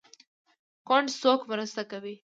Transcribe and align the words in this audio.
کونډه 0.87 1.13
څوک 1.21 1.39
مرسته 1.51 1.81
کوي؟ 1.91 2.15